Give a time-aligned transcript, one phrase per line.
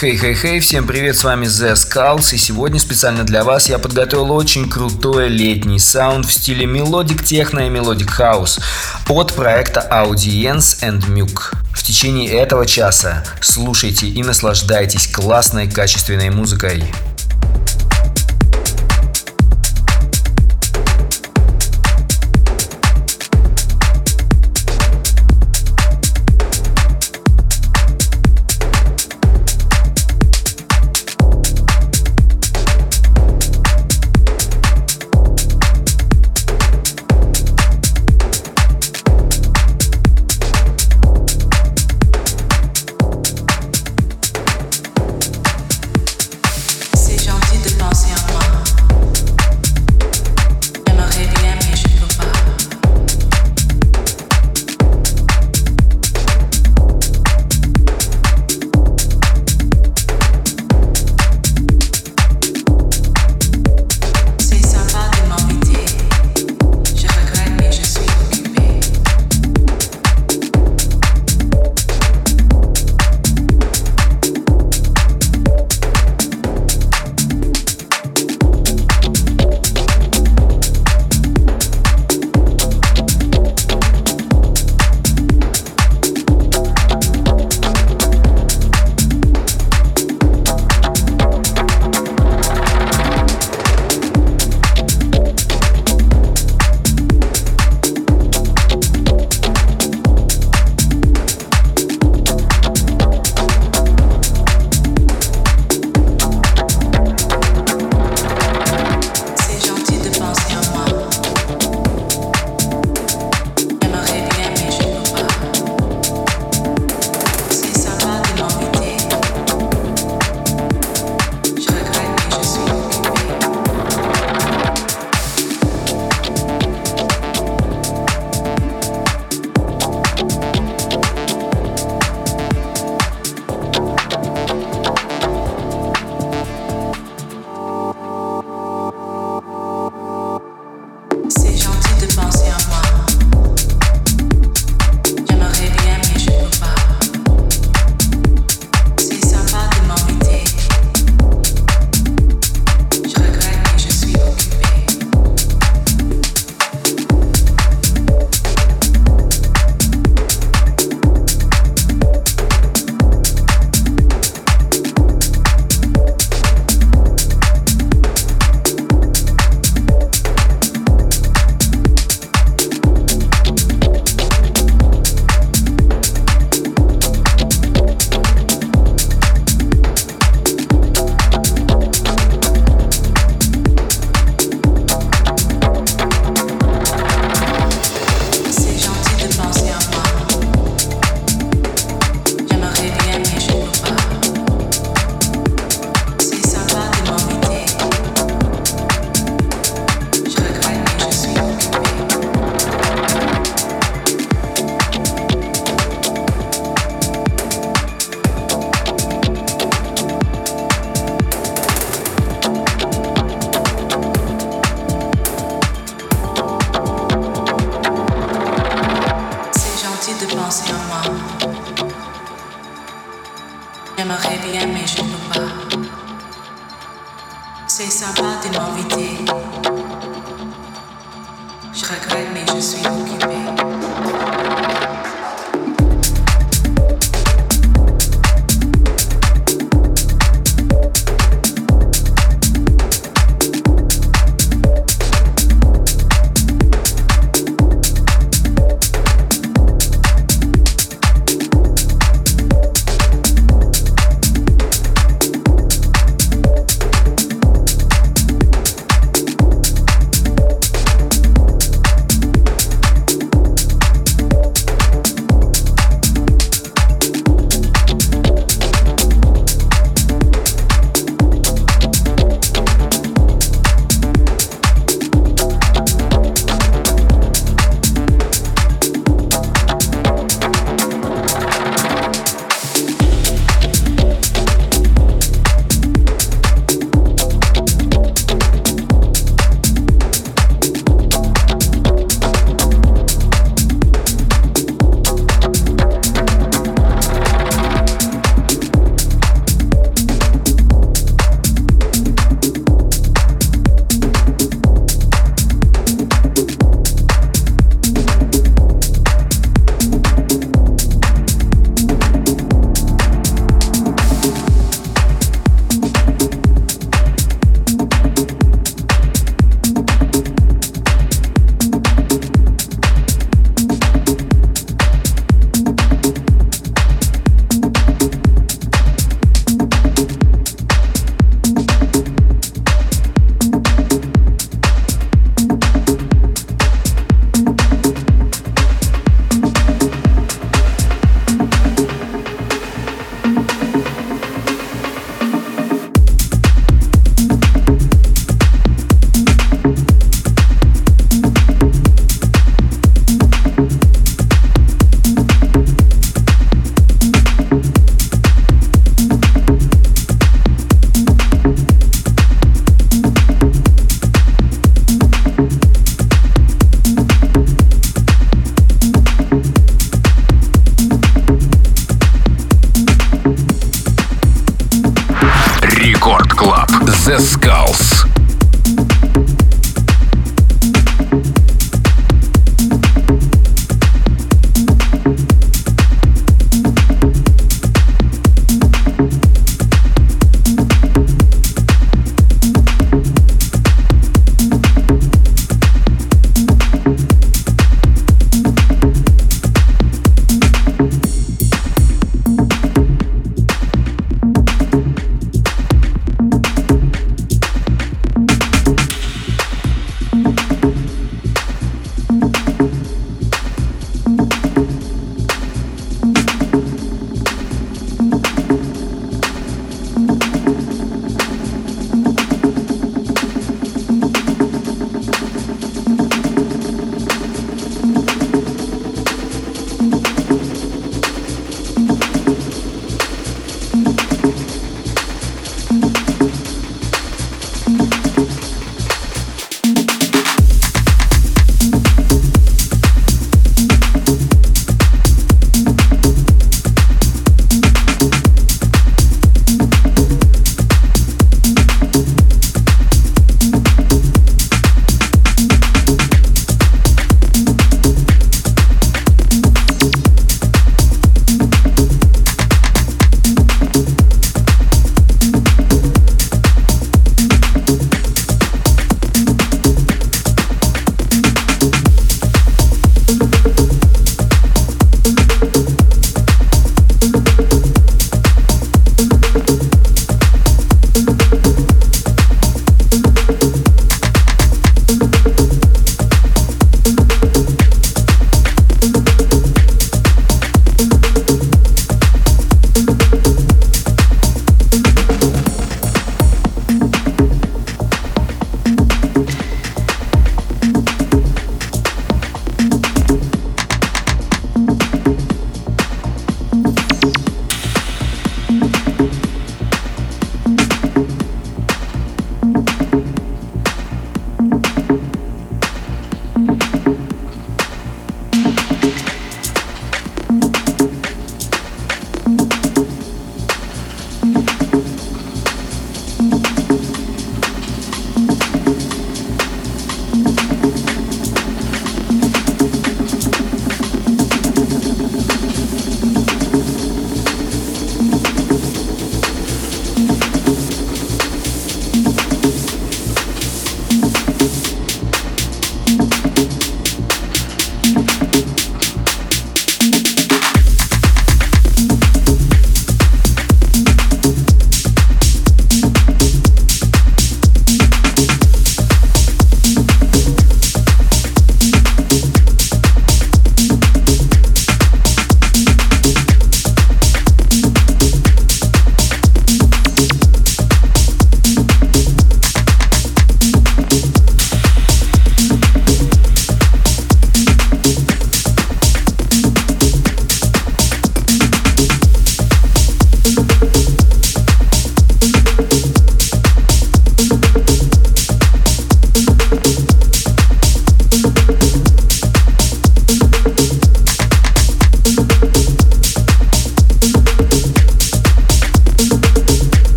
[0.00, 4.70] Хей-хей-хей, всем привет, с вами The Skulls, и сегодня специально для вас я подготовил очень
[4.70, 8.60] крутой летний саунд в стиле melodic techno и melodic house
[9.08, 11.52] от проекта Audience and Muke.
[11.74, 16.84] В течение этого часа слушайте и наслаждайтесь классной качественной музыкой.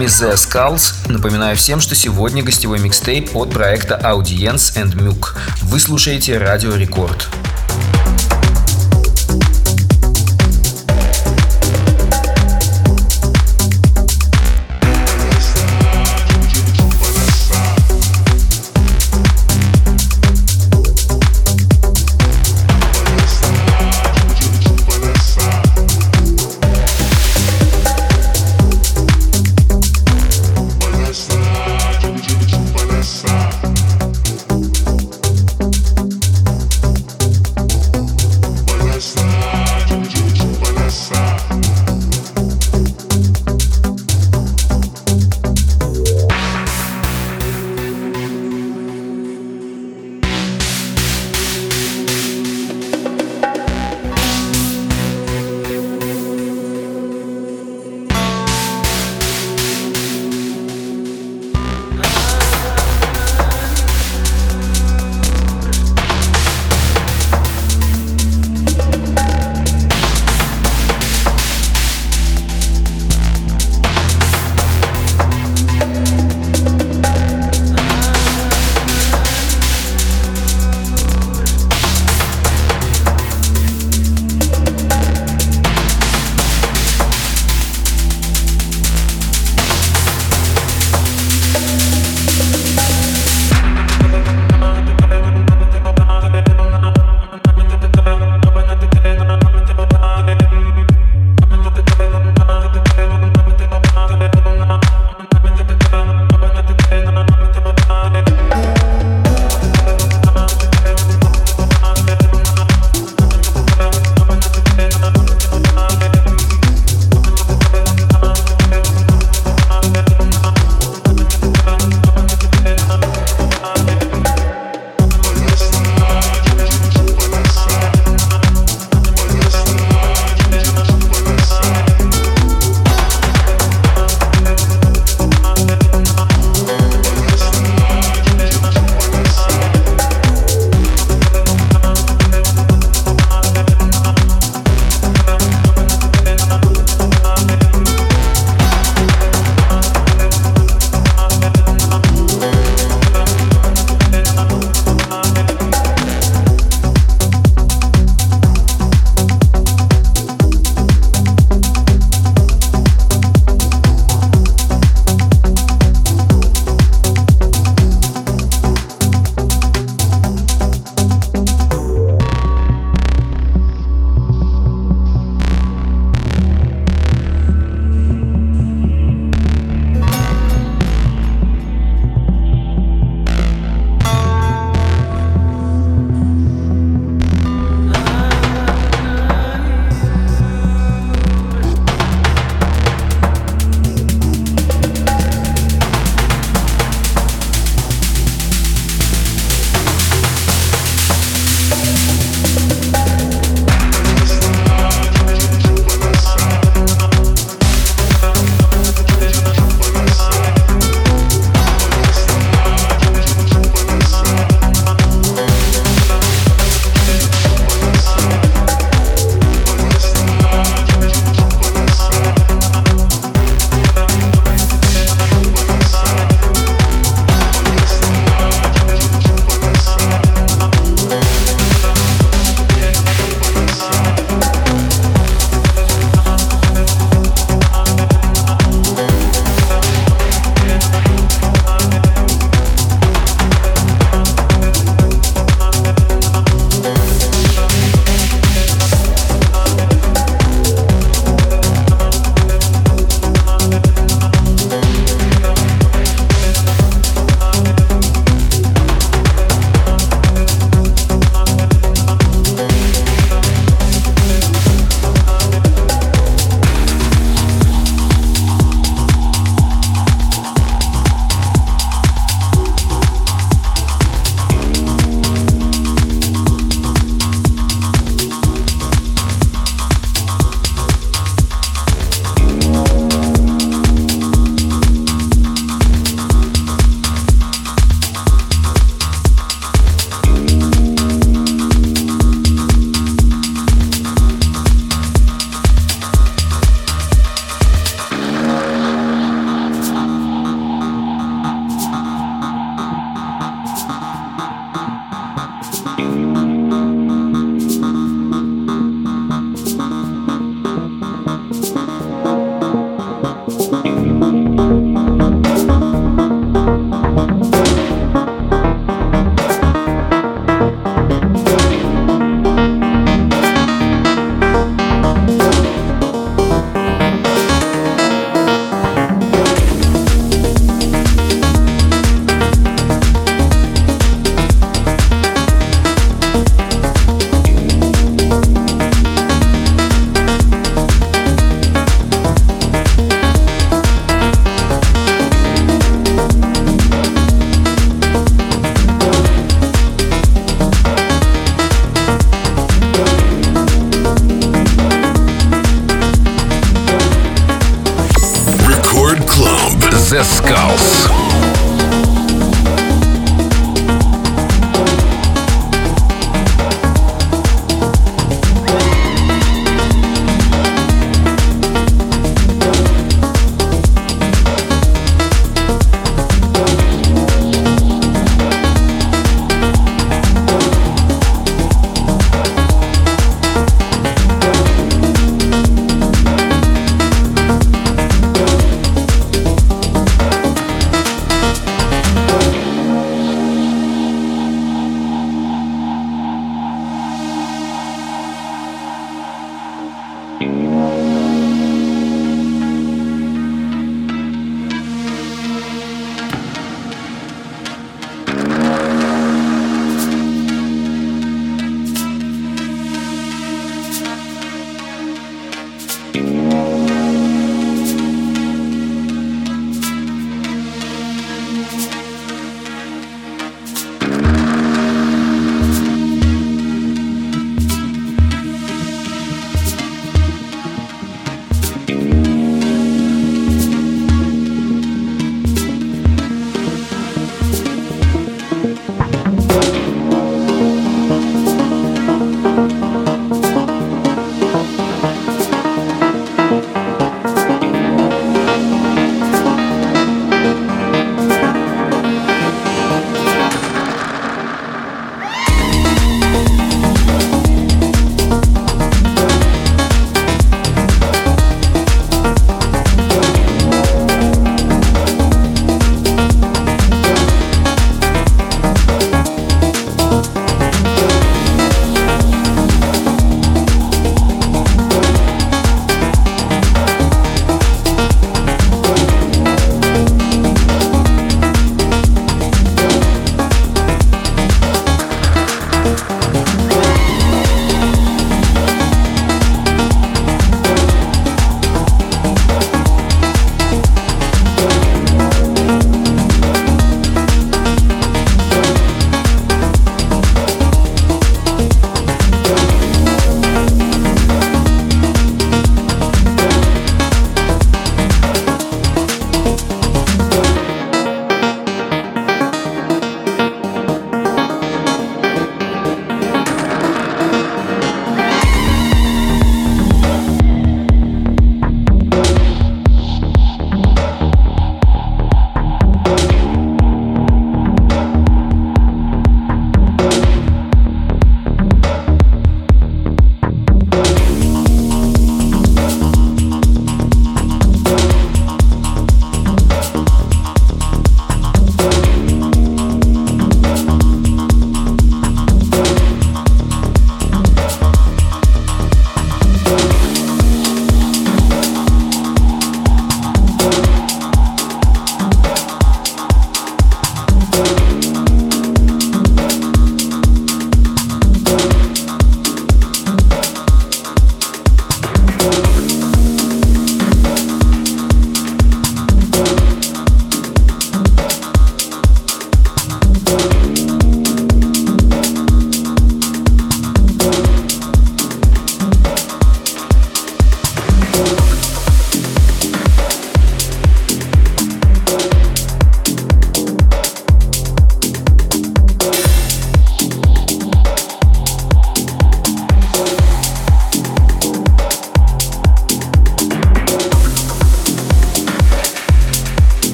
[0.00, 1.10] Вами The Skulls.
[1.10, 5.36] Напоминаю всем, что сегодня гостевой микстейп от проекта Audience and Muke.
[5.62, 7.28] Вы слушаете Радио Рекорд.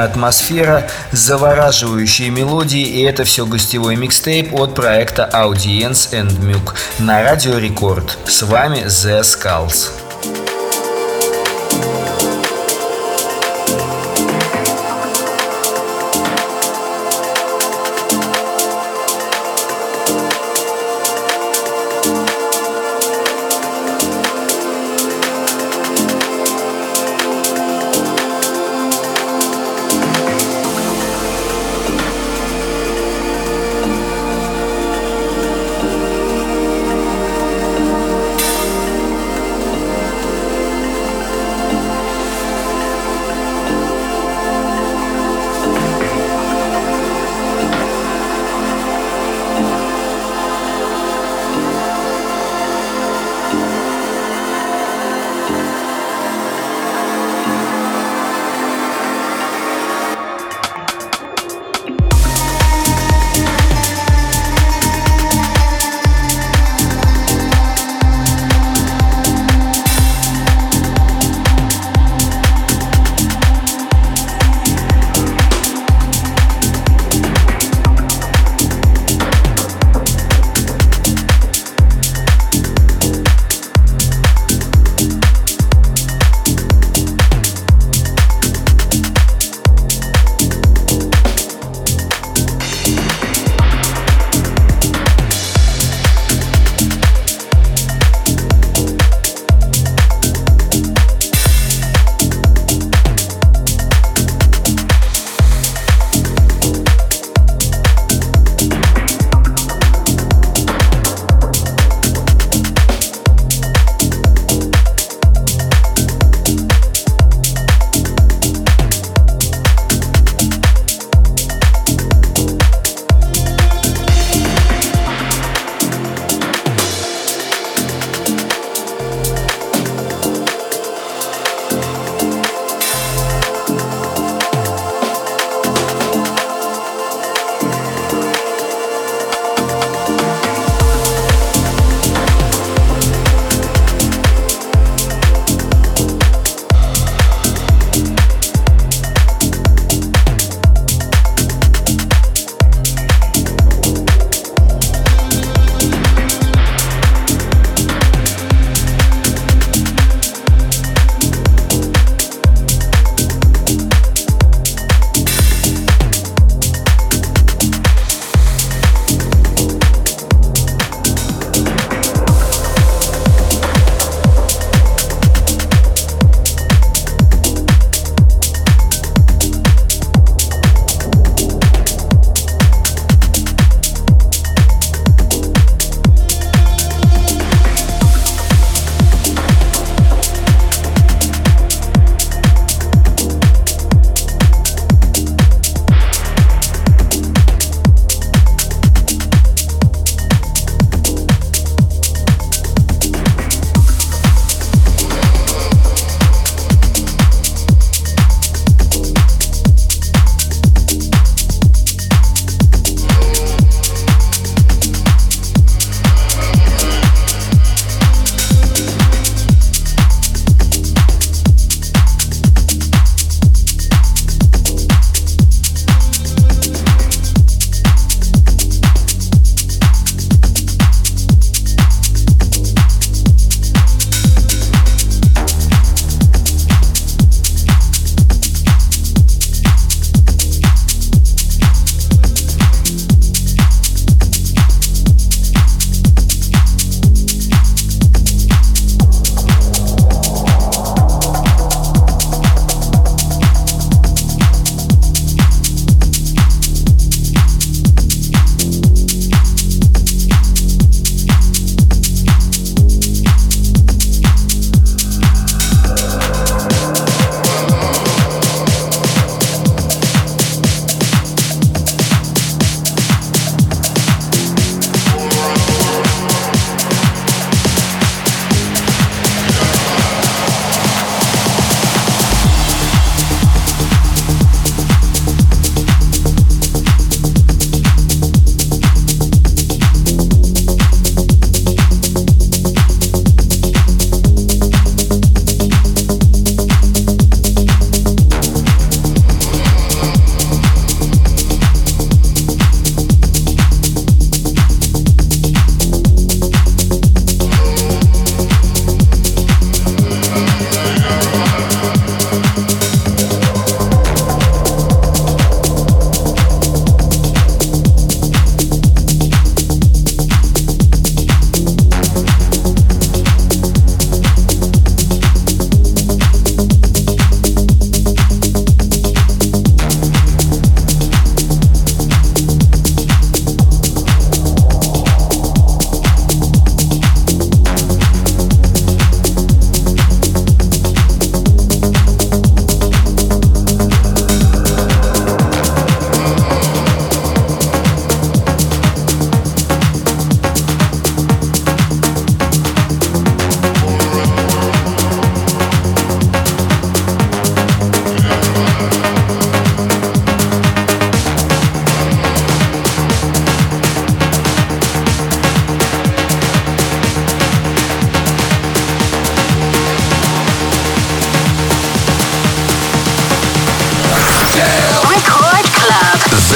[0.00, 7.22] Приятная атмосфера, завораживающие мелодии, и это все гостевой микстейп от проекта Audience and Muke на
[7.22, 8.16] Радио Рекорд.
[8.24, 9.99] С вами The Skulls.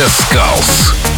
[0.05, 1.14] The Skulls.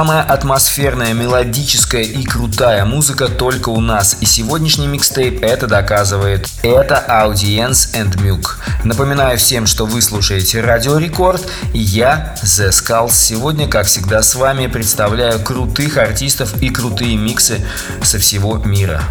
[0.00, 4.16] Самая атмосферная, мелодическая и крутая музыка только у нас.
[4.22, 6.48] И сегодняшний микстейп это доказывает.
[6.62, 8.52] Это Audience and Muke.
[8.82, 11.46] Напоминаю всем, что вы слушаете Радио Рекорд.
[11.74, 17.60] И я, The Skulls, сегодня, как всегда, с вами представляю крутых артистов и крутые миксы
[18.02, 19.02] со всего мира.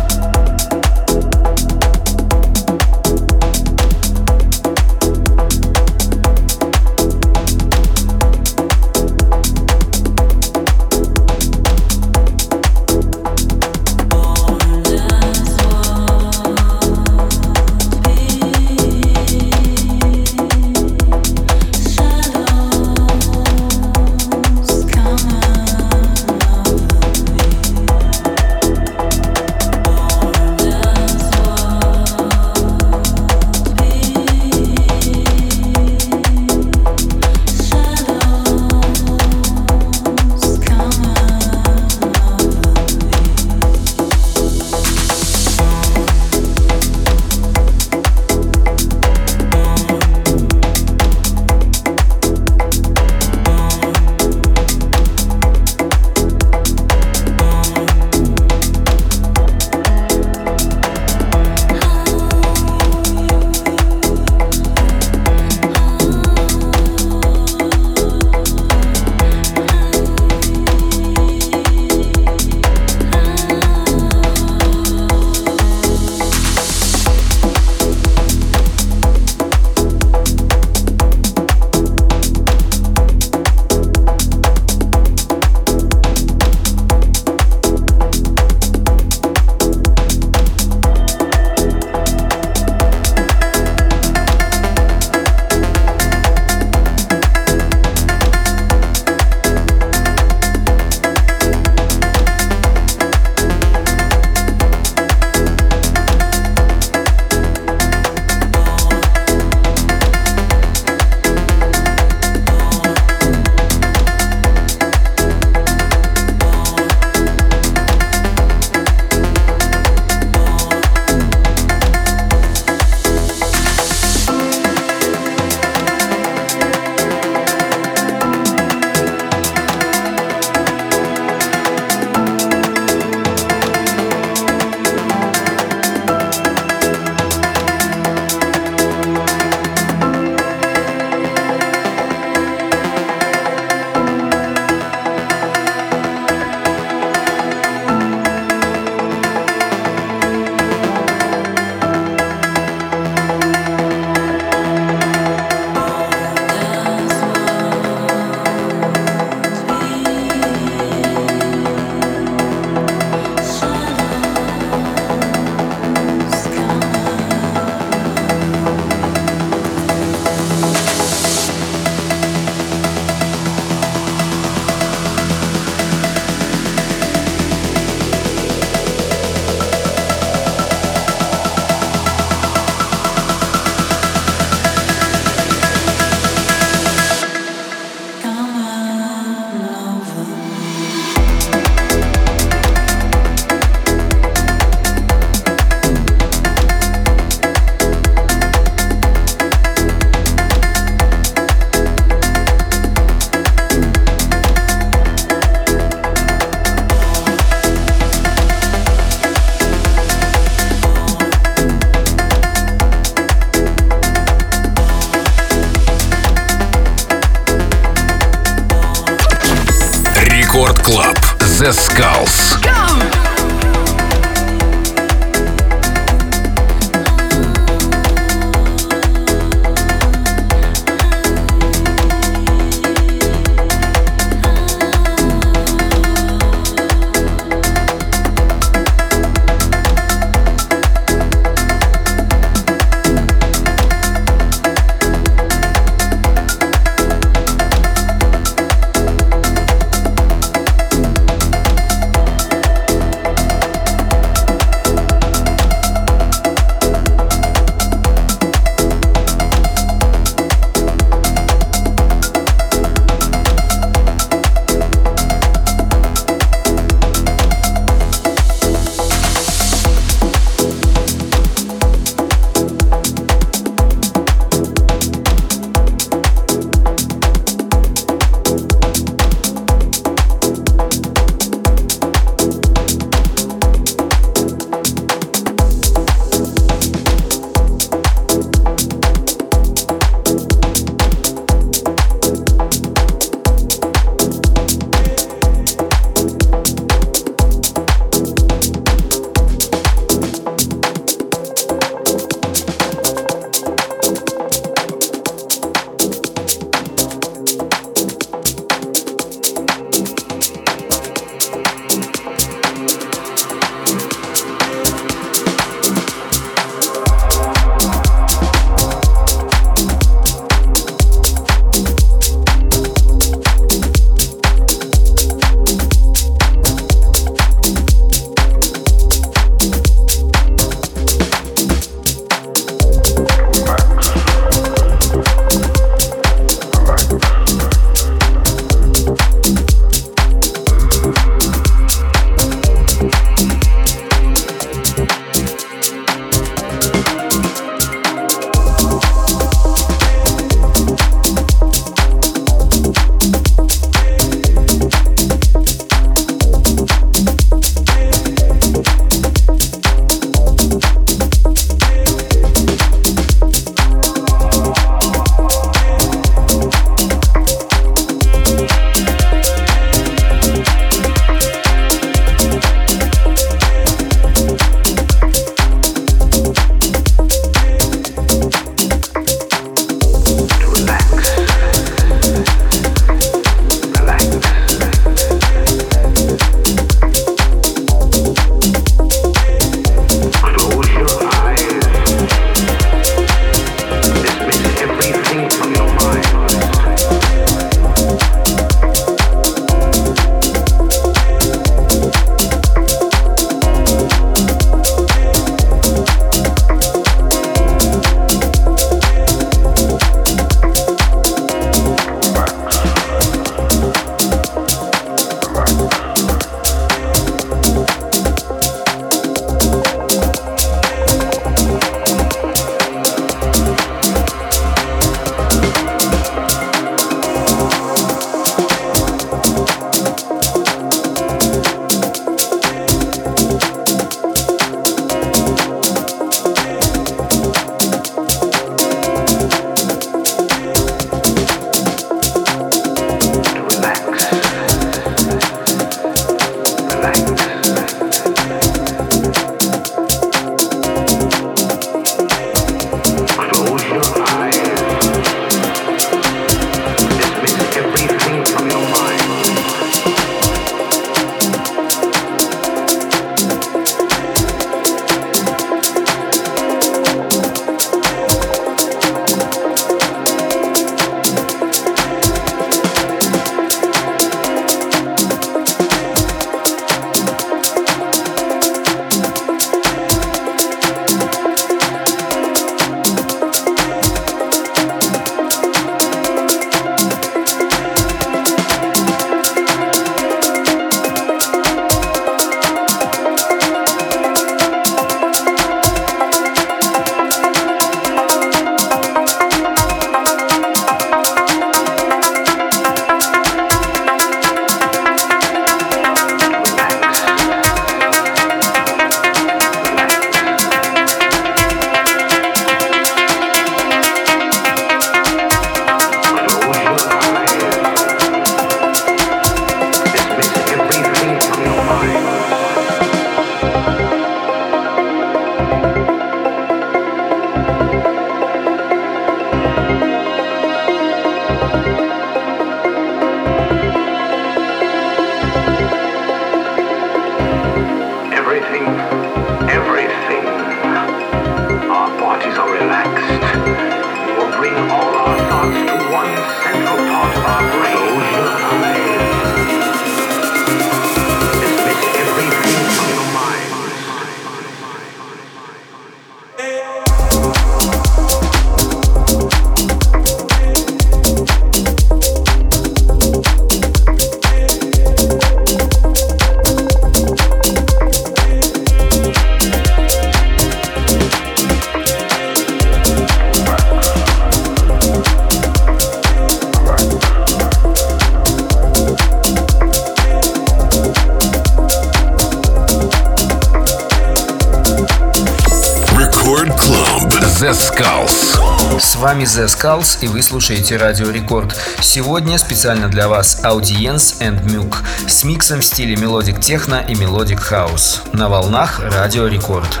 [589.46, 591.76] The Skulls и вы слушаете Радио Рекорд.
[592.00, 594.96] Сегодня специально для вас Audience and Muke
[595.28, 600.00] с миксом в стиле melodic techno и melodic house на волнах Радио Рекорд.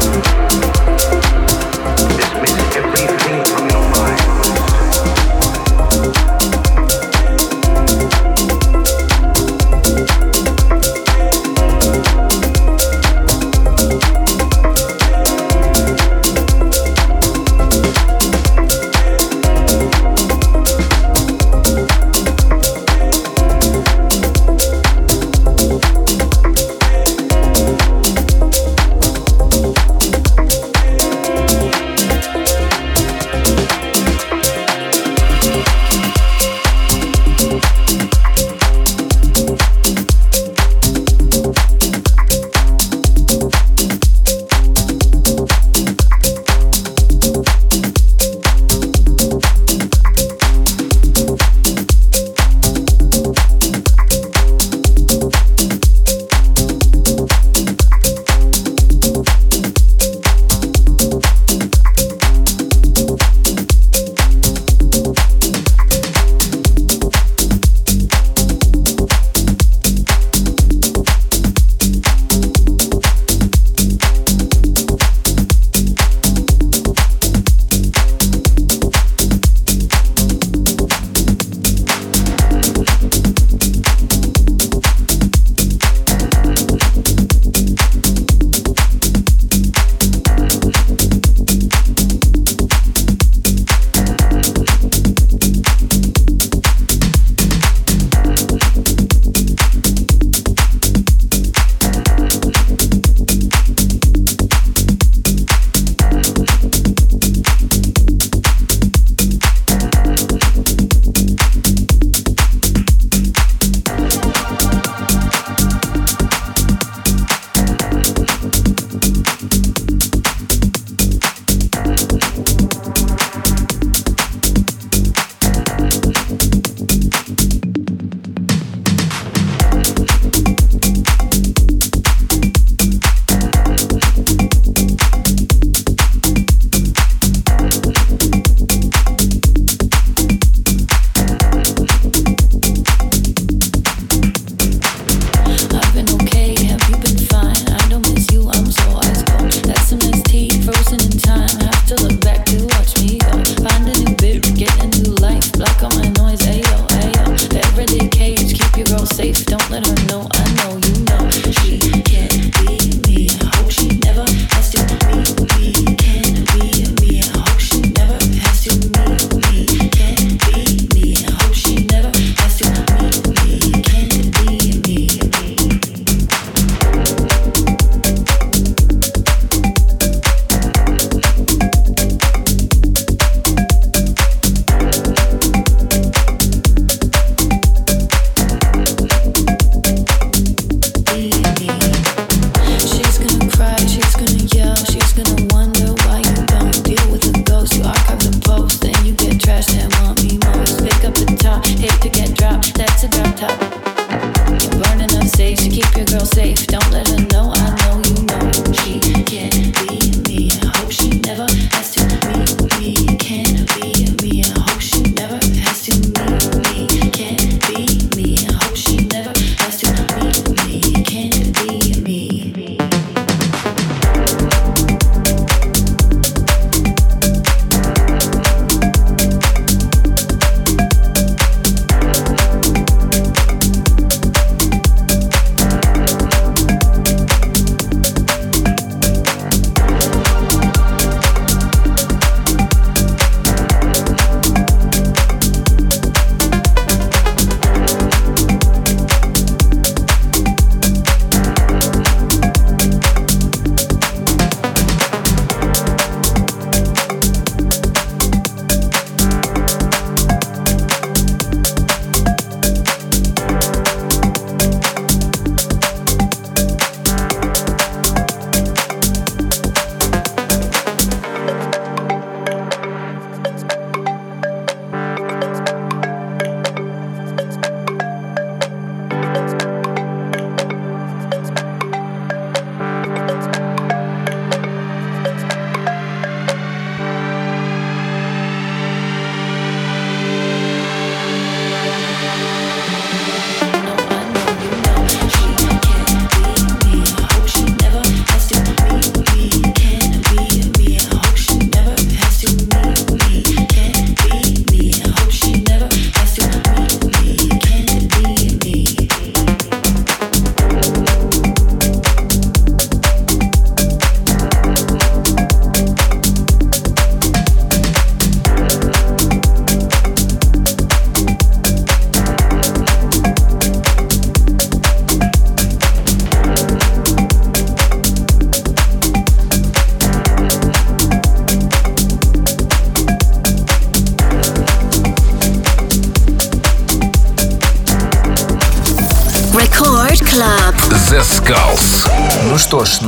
[0.00, 0.97] The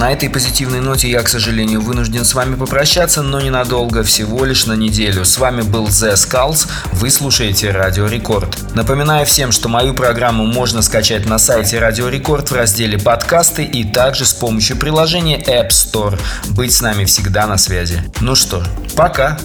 [0.00, 4.64] на этой позитивной ноте я, к сожалению, вынужден с вами попрощаться, но ненадолго, всего лишь
[4.64, 5.26] на неделю.
[5.26, 8.56] С вами был The Skulls, вы слушаете Радио Рекорд.
[8.74, 13.84] Напоминаю всем, что мою программу можно скачать на сайте Радио Рекорд в разделе подкасты и
[13.84, 16.18] также с помощью приложения App Store.
[16.48, 18.02] Быть с нами всегда на связи.
[18.22, 18.62] Ну что,
[18.96, 19.36] пока!